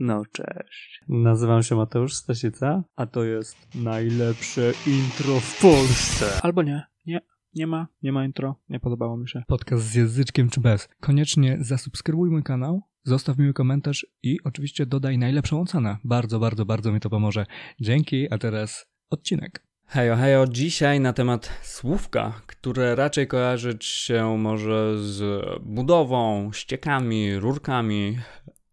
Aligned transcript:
No 0.00 0.22
cześć. 0.32 1.00
Nazywam 1.08 1.62
się 1.62 1.76
Mateusz 1.76 2.14
Stasica, 2.14 2.84
a 2.96 3.06
to 3.06 3.24
jest 3.24 3.56
najlepsze 3.74 4.72
intro 4.86 5.40
w 5.40 5.60
Polsce. 5.60 6.40
Albo 6.42 6.62
nie, 6.62 6.82
nie, 7.06 7.20
nie 7.54 7.66
ma, 7.66 7.86
nie 8.02 8.12
ma 8.12 8.24
intro, 8.24 8.56
nie 8.68 8.80
podobało 8.80 9.16
mi 9.16 9.28
się. 9.28 9.42
Podcast 9.46 9.84
z 9.84 9.94
języczkiem 9.94 10.50
czy 10.50 10.60
bez. 10.60 10.88
Koniecznie 11.00 11.58
zasubskrybuj 11.60 12.30
mój 12.30 12.42
kanał, 12.42 12.82
zostaw 13.04 13.38
miły 13.38 13.52
komentarz 13.52 14.06
i 14.22 14.38
oczywiście 14.44 14.86
dodaj 14.86 15.18
najlepszą 15.18 15.60
ocenę. 15.60 15.96
Bardzo, 16.04 16.38
bardzo, 16.38 16.64
bardzo 16.64 16.92
mi 16.92 17.00
to 17.00 17.10
pomoże. 17.10 17.46
Dzięki, 17.80 18.32
a 18.32 18.38
teraz 18.38 18.86
odcinek. 19.10 19.64
Hejo, 19.86 20.16
hejo, 20.16 20.46
dzisiaj 20.46 21.00
na 21.00 21.12
temat 21.12 21.50
słówka, 21.62 22.32
które 22.46 22.94
raczej 22.94 23.26
kojarzyć 23.26 23.84
się 23.84 24.38
może 24.38 24.98
z 24.98 25.44
budową, 25.62 26.52
ściekami, 26.52 27.36
rurkami, 27.36 28.18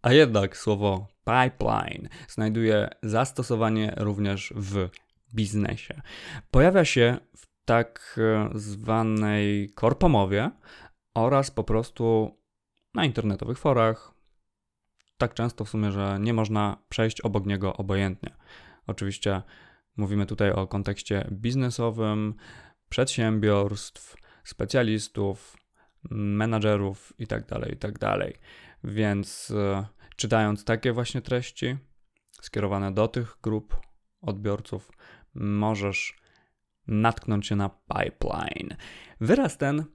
a 0.02 0.14
jednak 0.14 0.58
słowo 0.58 1.15
pipeline 1.26 2.10
znajduje 2.28 2.90
zastosowanie 3.04 3.94
również 3.98 4.54
w 4.56 4.90
biznesie. 5.34 6.02
Pojawia 6.52 6.86
się 6.86 7.18
w 7.38 7.48
tak 7.66 8.20
zwanej 8.56 9.70
korpomowie 9.70 10.52
oraz 11.14 11.52
po 11.52 11.64
prostu 11.64 12.38
na 12.94 13.06
internetowych 13.06 13.58
forach. 13.58 14.12
Tak 15.18 15.34
często 15.34 15.66
w 15.66 15.70
sumie, 15.70 15.92
że 15.92 16.18
nie 16.20 16.34
można 16.34 16.78
przejść 16.90 17.22
obok 17.22 17.46
niego 17.46 17.78
obojętnie. 17.78 18.36
Oczywiście 18.88 19.42
mówimy 19.98 20.26
tutaj 20.26 20.52
o 20.52 20.68
kontekście 20.68 21.28
biznesowym, 21.32 22.34
przedsiębiorstw, 22.90 24.16
specjalistów, 24.44 25.58
menadżerów 26.12 27.14
itd., 27.18 27.46
tak 27.46 27.70
itd. 27.70 27.98
Tak 28.00 28.34
Więc 28.84 29.52
e, 29.52 29.86
czytając 30.16 30.66
takie 30.66 30.94
właśnie 30.94 31.22
treści 31.22 31.78
skierowane 32.42 32.94
do 32.94 33.08
tych 33.08 33.38
grup 33.44 33.76
odbiorców, 34.22 34.92
możesz 35.36 36.16
natknąć 36.88 37.48
się 37.48 37.56
na 37.56 37.70
pipeline. 37.70 38.76
Wyraz 39.20 39.58
ten 39.58 39.86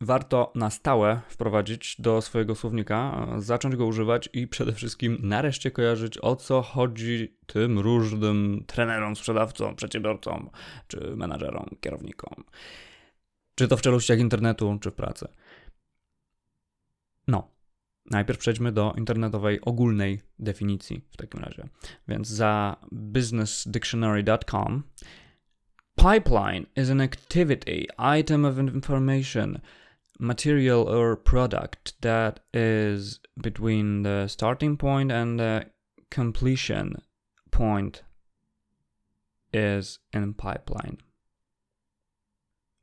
warto 0.00 0.52
na 0.54 0.70
stałe 0.70 1.20
wprowadzić 1.28 1.96
do 1.98 2.22
swojego 2.22 2.54
słownika, 2.54 3.26
zacząć 3.38 3.76
go 3.76 3.86
używać 3.86 4.28
i 4.32 4.48
przede 4.48 4.72
wszystkim 4.72 5.18
nareszcie 5.22 5.70
kojarzyć 5.70 6.18
o 6.18 6.36
co 6.36 6.62
chodzi 6.62 7.38
tym 7.46 7.78
różnym 7.78 8.64
trenerom, 8.66 9.16
sprzedawcom, 9.16 9.76
przedsiębiorcom, 9.76 10.50
czy 10.86 11.16
menadżerom, 11.16 11.76
kierownikom. 11.80 12.44
Czy 13.54 13.68
to 13.68 13.76
w 13.76 13.82
czeluściach 13.82 14.18
internetu, 14.18 14.78
czy 14.80 14.90
w 14.90 14.94
pracy. 14.94 15.28
Najpierw 18.06 18.38
przejdźmy 18.38 18.72
do 18.72 18.94
internetowej 18.98 19.60
ogólnej 19.60 20.20
definicji 20.38 21.04
w 21.10 21.16
takim 21.16 21.40
razie. 21.40 21.68
Więc 22.08 22.28
za 22.28 22.76
businessdictionary.com 22.92 24.82
Pipeline 25.96 26.66
is 26.76 26.90
an 26.90 27.00
activity, 27.00 27.86
item 28.20 28.44
of 28.44 28.58
information, 28.58 29.60
material 30.18 30.88
or 30.88 31.22
product 31.22 32.00
that 32.00 32.40
is 32.54 33.20
between 33.36 34.02
the 34.02 34.28
starting 34.28 34.78
point 34.78 35.12
and 35.12 35.38
the 35.38 35.70
completion 36.14 37.02
point 37.50 38.04
is 39.52 40.00
in 40.14 40.34
pipeline. 40.34 40.96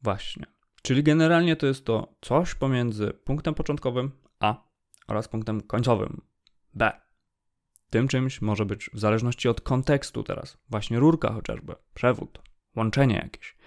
Właśnie. 0.02 0.46
Czyli 0.82 1.04
generalnie 1.04 1.56
to 1.56 1.68
jest 1.68 1.86
to 1.86 2.16
coś 2.22 2.56
pomiędzy 2.56 3.14
punktem 3.14 3.54
początkowym 3.54 4.12
a 4.40 4.67
oraz 5.08 5.28
punktem 5.28 5.62
końcowym 5.62 6.22
B. 6.74 6.92
Tym 7.90 8.08
czymś 8.08 8.42
może 8.42 8.66
być 8.66 8.90
w 8.94 9.00
zależności 9.00 9.50
od 9.50 9.62
kontekstu 9.62 10.24
teraz, 10.24 10.58
właśnie 10.70 11.00
rurka 11.00 11.34
chociażby, 11.34 11.76
przewód, 11.94 12.42
łączenie 12.76 13.16
jakieś. 13.16 13.58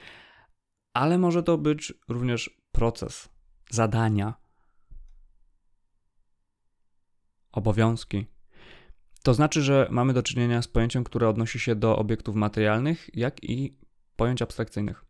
Ale 0.93 1.19
może 1.19 1.43
to 1.43 1.59
być 1.59 1.95
również 2.09 2.61
proces, 2.73 3.29
zadania, 3.71 4.35
obowiązki. 7.53 8.27
To 9.23 9.35
znaczy, 9.35 9.63
że 9.63 9.89
mamy 9.91 10.13
do 10.13 10.23
czynienia 10.23 10.63
z 10.63 10.69
pojęciem, 10.69 11.05
które 11.05 11.29
odnosi 11.29 11.59
się 11.59 11.75
do 11.75 11.97
obiektów 11.97 12.35
materialnych, 12.35 13.11
jak 13.15 13.45
i 13.45 13.79
pojęć 14.17 14.43
abstrakcyjnych. 14.43 15.05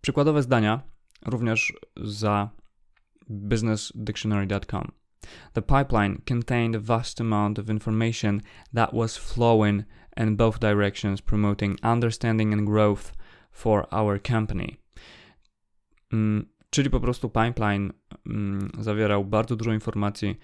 Przykładowe 0.00 0.42
zdania, 0.42 0.82
również 1.26 1.72
za 1.96 2.50
businessdictionary.com. 3.30 4.92
The 5.52 5.62
pipeline 5.62 6.22
contained 6.24 6.74
a 6.74 6.78
vast 6.78 7.20
amount 7.20 7.58
of 7.58 7.68
information 7.68 8.42
that 8.72 8.94
was 8.94 9.16
flowing 9.16 9.84
in 10.16 10.36
both 10.36 10.60
directions, 10.60 11.20
promoting 11.20 11.78
understanding 11.82 12.52
and 12.52 12.66
growth 12.66 13.12
for 13.50 13.86
our 13.90 14.18
company. 14.18 14.76
Mm, 16.12 16.46
czyli 16.70 16.90
po 16.90 17.00
prostu 17.00 17.28
pipeline 17.28 17.92
mm, 18.26 18.70
zawierał 18.78 19.24
bardzo 19.24 19.56
dużo 19.56 19.72
informacji, 19.72 20.38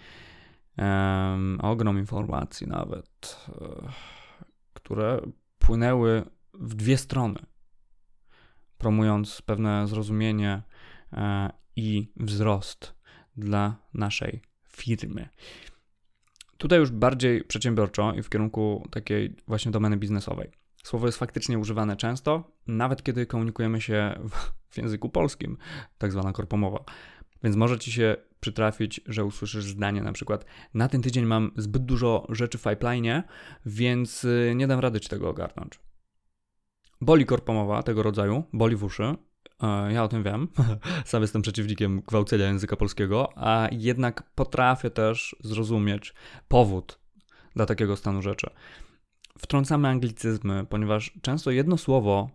um, 0.79 1.59
ogrom 1.63 1.99
informacji 1.99 2.67
nawet, 2.67 3.47
e, 3.49 3.89
które 4.75 5.21
płynęły 5.59 6.23
w 6.55 6.75
dwie 6.75 6.97
strony, 6.97 7.39
promując 8.79 9.43
pewne 9.43 9.87
zrozumienie 9.87 10.63
e, 11.13 11.51
i 11.77 12.13
wzrost 12.17 12.95
dla 13.37 13.77
naszej 13.95 14.43
firmy. 14.69 15.29
Tutaj 16.57 16.79
już 16.79 16.91
bardziej 16.91 17.45
przedsiębiorczo 17.45 18.13
i 18.13 18.23
w 18.23 18.29
kierunku 18.29 18.89
takiej 18.91 19.37
właśnie 19.47 19.73
domeny 19.73 19.97
biznesowej. 19.97 20.51
Słowo 20.83 21.07
jest 21.07 21.19
faktycznie 21.19 21.59
używane 21.59 21.97
często, 21.97 22.53
nawet 22.67 23.03
kiedy 23.03 23.27
komunikujemy 23.27 23.81
się 23.81 24.21
w 24.71 24.77
języku 24.77 25.09
polskim, 25.09 25.57
tak 25.99 26.13
zwana 26.13 26.33
korpomowa. 26.33 26.85
Więc 27.43 27.57
może 27.57 27.79
ci 27.79 27.93
się 27.93 28.17
przytrafić, 28.41 29.01
że 29.07 29.25
usłyszysz 29.25 29.65
zdanie 29.65 30.03
na 30.03 30.13
przykład 30.13 30.45
na 30.75 30.89
ten 30.89 31.03
tydzień 31.03 31.25
mam 31.25 31.53
zbyt 31.57 31.85
dużo 31.85 32.27
rzeczy 32.29 32.59
w 32.59 32.63
pipeline, 32.63 33.23
więc 33.67 34.25
y, 34.25 34.53
nie 34.57 34.67
dam 34.67 34.81
rady 34.81 35.01
ci 35.01 35.09
tego 35.09 35.31
ogarnąć. 35.31 35.81
Boli 37.01 37.27
korpomowa 37.27 37.83
tego 37.83 38.03
rodzaju, 38.03 38.45
boli 38.53 38.77
w 38.77 38.85
uszy, 38.85 39.15
ja 39.91 40.05
o 40.05 40.09
tym 40.09 40.23
wiem. 40.23 40.49
Sam 41.05 41.23
jestem 41.23 41.43
przeciwnikiem 41.43 42.01
gwałcenia 42.01 42.47
języka 42.47 42.77
polskiego, 42.77 43.33
a 43.37 43.69
jednak 43.73 44.31
potrafię 44.35 44.91
też 44.91 45.37
zrozumieć 45.41 46.15
powód 46.49 46.99
dla 47.57 47.67
takiego 47.67 47.97
stanu 47.97 48.23
rzeczy. 48.23 48.51
Wtrącamy 49.39 49.89
anglicyzmy, 49.89 50.67
ponieważ 50.67 51.19
często 51.23 51.51
jedno 51.51 51.79
słowo 51.79 52.31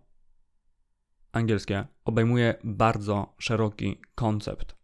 angielskie 1.31 1.87
obejmuje 2.05 2.55
bardzo 2.63 3.35
szeroki 3.39 4.01
koncept. 4.15 4.75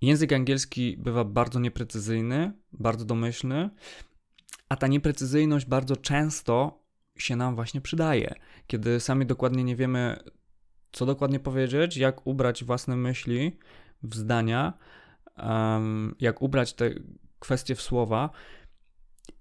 Język 0.00 0.32
angielski 0.32 0.96
bywa 0.96 1.24
bardzo 1.24 1.60
nieprecyzyjny, 1.60 2.52
bardzo 2.72 3.04
domyślny, 3.04 3.70
a 4.68 4.76
ta 4.76 4.86
nieprecyzyjność 4.86 5.66
bardzo 5.66 5.96
często 5.96 6.84
się 7.18 7.36
nam 7.36 7.54
właśnie 7.54 7.80
przydaje, 7.80 8.34
kiedy 8.66 9.00
sami 9.00 9.26
dokładnie 9.26 9.64
nie 9.64 9.76
wiemy, 9.76 10.18
co 10.94 11.06
dokładnie 11.06 11.40
powiedzieć, 11.40 11.96
jak 11.96 12.26
ubrać 12.26 12.64
własne 12.64 12.96
myśli 12.96 13.58
w 14.02 14.14
zdania, 14.14 14.72
um, 15.36 16.14
jak 16.20 16.42
ubrać 16.42 16.72
te 16.72 16.90
kwestie 17.38 17.74
w 17.74 17.82
słowa. 17.82 18.30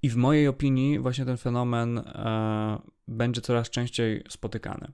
I 0.02 0.09
w 0.09 0.16
mojej 0.16 0.47
opinii 0.47 1.00
właśnie 1.00 1.25
ten 1.25 1.38
fenomen 1.38 1.97
e, 1.97 2.81
będzie 3.08 3.42
coraz 3.42 3.69
częściej 3.69 4.24
spotykany. 4.30 4.92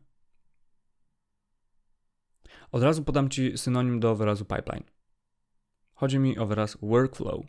Od 2.71 2.83
razu 2.83 3.03
podam 3.03 3.29
Ci 3.29 3.57
synonim 3.57 3.99
do 3.99 4.15
wyrazu 4.15 4.45
pipeline. 4.45 4.83
Chodzi 5.93 6.19
mi 6.19 6.37
o 6.37 6.45
wyraz 6.45 6.77
workflow, 6.81 7.45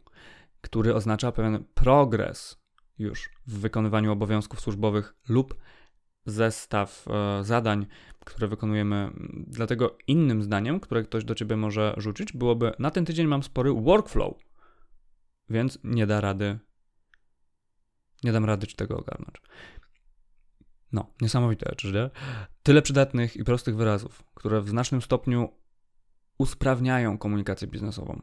który 0.61 0.95
oznacza 0.95 1.33
pewien 1.33 1.65
progres 1.75 2.63
już 2.99 3.31
w 3.47 3.59
wykonywaniu 3.59 4.13
obowiązków 4.13 4.61
służbowych 4.61 5.15
lub 5.29 5.55
zestaw 6.27 7.05
e, 7.09 7.45
zadań, 7.45 7.87
które 8.25 8.49
wykonujemy. 8.49 9.11
Dlatego 9.47 9.99
innym 10.07 10.43
zdaniem, 10.43 10.81
które 10.81 11.03
ktoś 11.03 11.25
do 11.25 11.35
ciebie 11.35 11.57
może 11.57 11.95
rzucić, 11.97 12.33
byłoby: 12.33 12.73
Na 12.79 12.91
ten 12.91 13.05
tydzień 13.05 13.27
mam 13.27 13.43
spory 13.43 13.73
workflow, 13.73 14.35
więc 15.49 15.79
nie 15.85 16.07
da 16.07 16.21
rady. 16.21 16.59
Nie 18.25 18.33
dam 18.33 18.45
rady 18.45 18.67
ci 18.67 18.77
tego 18.77 18.97
ogarnąć. 18.99 19.35
No, 20.93 21.07
niesamowite, 21.21 21.75
czy 21.77 21.93
nie? 21.93 22.11
Tyle 22.63 22.83
przydatnych 22.83 23.37
i 23.37 23.45
prostych 23.45 23.77
wyrazów, 23.77 24.23
które 24.35 24.61
w 24.61 24.69
znacznym 24.69 25.03
stopniu 25.03 25.49
usprawniają 26.39 27.19
komunikację 27.19 27.69
biznesową. 27.69 28.23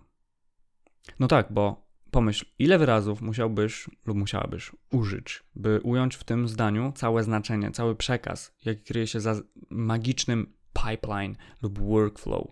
No 1.20 1.28
tak, 1.28 1.54
bo 1.54 1.87
Pomyśl, 2.12 2.46
ile 2.60 2.78
wyrazów 2.78 3.22
musiałbyś 3.22 3.90
lub 4.06 4.18
musiałabyś 4.18 4.72
użyć, 4.92 5.44
by 5.56 5.82
ująć 5.84 6.16
w 6.16 6.24
tym 6.24 6.48
zdaniu 6.48 6.92
całe 6.96 7.24
znaczenie, 7.24 7.72
cały 7.72 7.96
przekaz, 7.96 8.56
jaki 8.66 8.84
kryje 8.84 9.08
się 9.08 9.20
za 9.20 9.36
magicznym 9.70 10.54
pipeline 10.74 11.36
lub 11.62 11.80
workflow. 11.80 12.48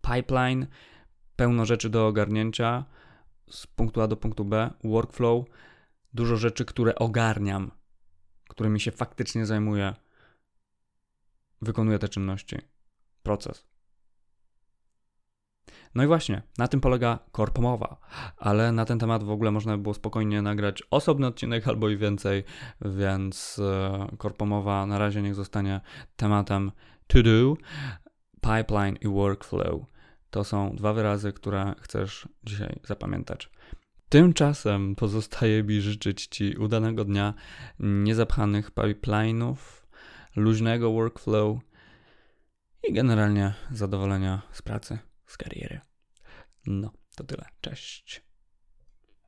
Pipeline, 0.00 0.66
pełno 1.36 1.64
rzeczy 1.64 1.90
do 1.90 2.06
ogarnięcia, 2.06 2.84
z 3.50 3.66
punktu 3.66 4.00
A 4.00 4.06
do 4.06 4.16
punktu 4.16 4.44
B, 4.44 4.70
workflow, 4.84 5.44
dużo 6.14 6.36
rzeczy, 6.36 6.64
które 6.64 6.94
ogarniam, 6.94 7.70
którymi 8.48 8.80
się 8.80 8.90
faktycznie 8.90 9.46
zajmuję, 9.46 9.94
wykonuję 11.62 11.98
te 11.98 12.08
czynności, 12.08 12.56
proces. 13.22 13.68
No 15.98 16.04
i 16.04 16.06
właśnie, 16.06 16.42
na 16.58 16.68
tym 16.68 16.80
polega 16.80 17.18
korpomowa, 17.32 17.96
ale 18.36 18.72
na 18.72 18.84
ten 18.84 18.98
temat 18.98 19.24
w 19.24 19.30
ogóle 19.30 19.50
można 19.50 19.76
by 19.76 19.82
było 19.82 19.94
spokojnie 19.94 20.42
nagrać 20.42 20.82
osobny 20.90 21.26
odcinek 21.26 21.68
albo 21.68 21.88
i 21.88 21.96
więcej, 21.96 22.44
więc 22.84 23.58
e, 23.58 24.16
korpomowa 24.18 24.86
na 24.86 24.98
razie 24.98 25.22
niech 25.22 25.34
zostanie 25.34 25.80
tematem 26.16 26.72
to 27.06 27.22
do, 27.22 27.56
pipeline 28.40 28.96
i 29.00 29.08
workflow. 29.08 29.80
To 30.30 30.44
są 30.44 30.76
dwa 30.76 30.92
wyrazy, 30.92 31.32
które 31.32 31.74
chcesz 31.80 32.28
dzisiaj 32.44 32.80
zapamiętać. 32.84 33.50
Tymczasem 34.08 34.94
pozostaje 34.96 35.62
mi 35.62 35.80
życzyć 35.80 36.26
Ci 36.26 36.56
udanego 36.56 37.04
dnia, 37.04 37.34
niezapchanych 37.78 38.70
pipeline'ów, 38.70 39.56
luźnego 40.36 40.92
workflow 40.92 41.58
i 42.88 42.92
generalnie 42.92 43.54
zadowolenia 43.70 44.42
z 44.52 44.62
pracy, 44.62 44.98
z 45.26 45.36
kariery. 45.36 45.87
No, 46.68 46.92
to 47.16 47.24
tyle. 47.24 47.44
Cześć. 47.60 48.27